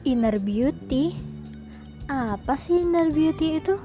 [0.00, 1.12] Inner beauty?
[2.08, 3.76] Apa sih inner beauty itu?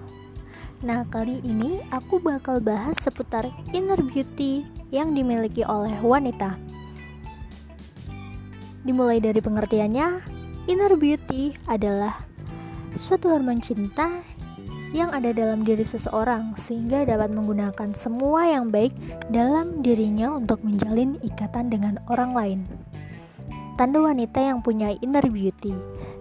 [0.80, 4.64] Nah, kali ini aku bakal bahas seputar inner beauty
[4.96, 6.56] yang dimiliki oleh wanita.
[8.88, 10.08] Dimulai dari pengertiannya,
[10.72, 12.16] inner beauty adalah
[12.96, 14.24] suatu hormon cinta
[14.96, 18.96] yang ada dalam diri seseorang sehingga dapat menggunakan semua yang baik
[19.28, 22.60] dalam dirinya untuk menjalin ikatan dengan orang lain.
[23.76, 25.76] Tanda wanita yang punya inner beauty.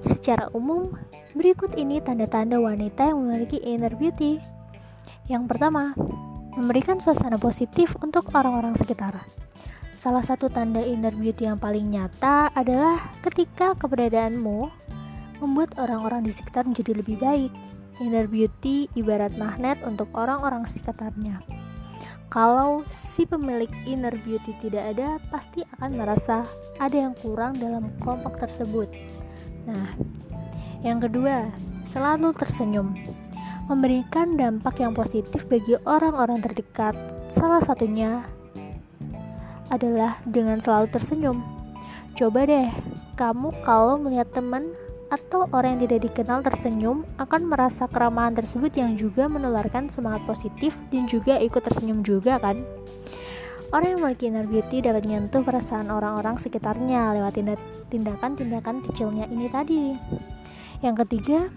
[0.04, 0.92] Secara umum,
[1.32, 4.36] berikut ini tanda-tanda wanita yang memiliki inner beauty.
[5.26, 5.96] Yang pertama,
[6.54, 9.24] memberikan suasana positif untuk orang-orang sekitar.
[9.96, 14.68] Salah satu tanda inner beauty yang paling nyata adalah ketika keberadaanmu
[15.40, 17.52] membuat orang-orang di sekitar menjadi lebih baik.
[18.04, 21.40] Inner beauty ibarat magnet untuk orang-orang sekitarnya.
[22.28, 26.42] Kalau si pemilik inner beauty tidak ada, pasti akan merasa
[26.82, 28.90] ada yang kurang dalam kelompok tersebut.
[29.64, 29.88] Nah,
[30.84, 31.48] yang kedua,
[31.88, 32.92] selalu tersenyum.
[33.64, 36.92] Memberikan dampak yang positif bagi orang-orang terdekat.
[37.32, 38.28] Salah satunya
[39.72, 41.40] adalah dengan selalu tersenyum.
[42.12, 42.68] Coba deh,
[43.16, 44.68] kamu kalau melihat teman
[45.08, 50.74] atau orang yang tidak dikenal tersenyum akan merasa keramahan tersebut yang juga menularkan semangat positif
[50.90, 52.66] dan juga ikut tersenyum juga kan
[53.74, 57.34] Orang yang memiliki inner beauty dapat menyentuh perasaan orang-orang sekitarnya lewat
[57.90, 59.98] tindakan-tindakan kecilnya ini tadi.
[60.78, 61.50] Yang ketiga,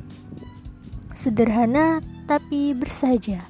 [1.14, 3.46] sederhana tapi bersahaja.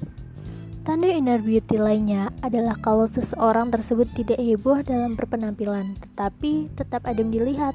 [0.84, 7.32] Tanda inner beauty lainnya adalah kalau seseorang tersebut tidak heboh dalam berpenampilan, tetapi tetap adem
[7.32, 7.72] dilihat.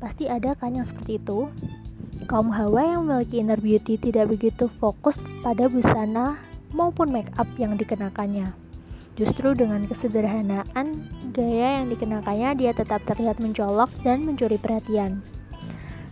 [0.00, 1.52] Pasti ada kan yang seperti itu?
[2.24, 6.40] Kaum hawa yang memiliki inner beauty tidak begitu fokus pada busana
[6.72, 8.64] maupun make up yang dikenakannya.
[9.16, 15.24] Justru dengan kesederhanaan gaya yang dikenakannya dia tetap terlihat mencolok dan mencuri perhatian.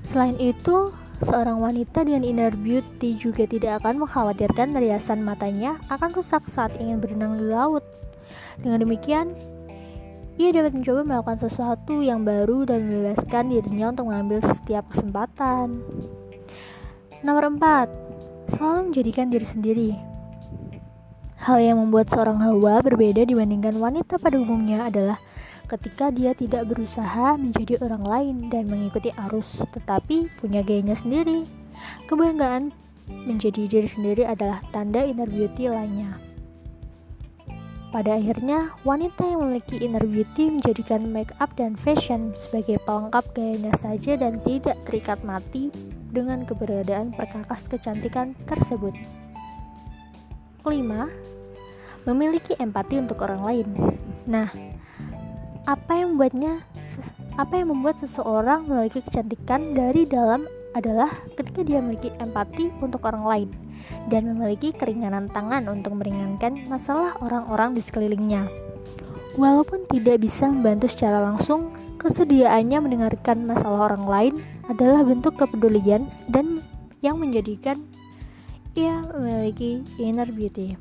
[0.01, 0.89] Selain itu,
[1.21, 7.01] seorang wanita dengan inner beauty juga tidak akan mengkhawatirkan riasan matanya akan rusak saat ingin
[7.01, 7.85] berenang di laut.
[8.61, 9.37] Dengan demikian,
[10.41, 15.77] ia dapat mencoba melakukan sesuatu yang baru dan membebaskan dirinya untuk mengambil setiap kesempatan.
[17.21, 18.53] Nomor 4.
[18.53, 20.14] Selalu menjadikan diri sendiri.
[21.45, 25.21] Hal yang membuat seorang hawa berbeda dibandingkan wanita pada umumnya adalah
[25.69, 31.45] ketika dia tidak berusaha menjadi orang lain dan mengikuti arus, tetapi punya gayanya sendiri.
[32.09, 32.73] Kebanggaan
[33.29, 36.17] menjadi diri sendiri adalah tanda inner beauty lainnya.
[37.93, 43.77] Pada akhirnya, wanita yang memiliki inner beauty menjadikan make up dan fashion sebagai pelengkap gayanya
[43.77, 45.69] saja dan tidak terikat mati
[46.09, 48.97] dengan keberadaan perkakas kecantikan tersebut.
[50.65, 51.13] Kelima,
[52.09, 53.69] memiliki empati untuk orang lain.
[54.25, 54.49] Nah,
[55.69, 56.65] apa yang membuatnya
[57.37, 63.25] apa yang membuat seseorang memiliki kecantikan dari dalam adalah ketika dia memiliki empati untuk orang
[63.29, 63.49] lain
[64.09, 68.49] dan memiliki keringanan tangan untuk meringankan masalah orang-orang di sekelilingnya.
[69.35, 74.35] Walaupun tidak bisa membantu secara langsung, kesediaannya mendengarkan masalah orang lain
[74.71, 76.63] adalah bentuk kepedulian dan
[77.05, 77.83] yang menjadikan
[78.75, 80.75] ia memiliki inner beauty.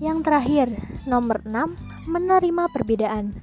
[0.00, 0.68] Yang terakhir,
[1.08, 1.76] nomor 6,
[2.08, 3.36] menerima perbedaan.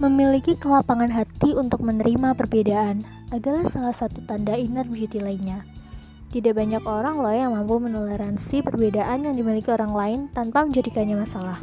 [0.00, 5.64] Memiliki kelapangan hati untuk menerima perbedaan adalah salah satu tanda inner beauty lainnya.
[6.32, 11.60] Tidak banyak orang loh yang mampu menoleransi perbedaan yang dimiliki orang lain tanpa menjadikannya masalah.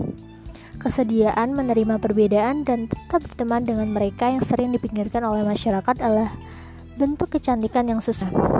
[0.78, 6.29] Kesediaan menerima perbedaan dan tetap berteman dengan mereka yang sering dipinggirkan oleh masyarakat adalah
[6.97, 8.56] bentuk kecantikan yang susah.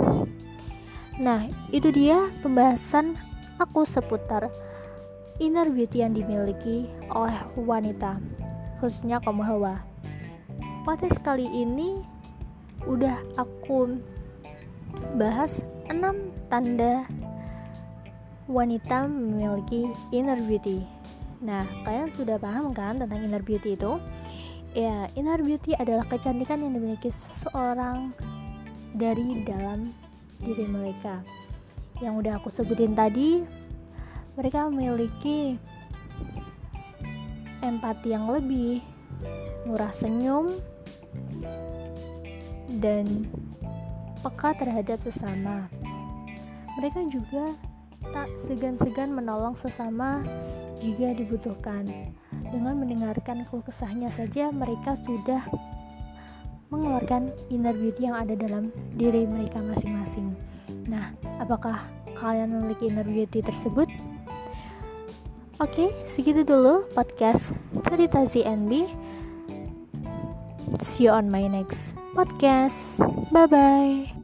[1.18, 3.18] Nah, itu dia pembahasan
[3.58, 4.46] aku seputar
[5.42, 8.18] inner beauty yang dimiliki oleh wanita
[8.78, 9.82] khususnya kaum hawa.
[10.86, 11.98] Podcast kali ini
[12.86, 13.98] udah aku
[15.18, 15.98] bahas 6
[16.48, 17.04] tanda
[18.46, 20.86] wanita memiliki inner beauty.
[21.42, 23.98] Nah kalian sudah paham kan tentang inner beauty itu?
[24.74, 28.14] Ya inner beauty adalah kecantikan yang dimiliki seseorang
[28.98, 29.94] dari dalam
[30.42, 31.22] diri mereka
[32.02, 33.42] yang udah aku sebutin tadi
[34.38, 35.58] mereka memiliki
[37.58, 38.78] empati yang lebih,
[39.66, 40.54] murah senyum,
[42.78, 43.26] dan
[44.22, 45.66] peka terhadap sesama.
[46.78, 47.50] Mereka juga
[48.14, 50.22] tak segan-segan menolong sesama
[50.78, 51.82] jika dibutuhkan.
[52.48, 55.42] Dengan mendengarkan keluh kesahnya saja, mereka sudah
[56.68, 60.36] mengeluarkan inner beauty yang ada dalam diri mereka masing-masing.
[60.88, 61.80] Nah, apakah
[62.16, 63.88] kalian memiliki inner beauty tersebut?
[65.58, 67.50] Oke, segitu dulu podcast
[67.90, 68.86] cerita ZNB.
[70.78, 72.76] See you on my next podcast.
[73.34, 74.17] Bye bye.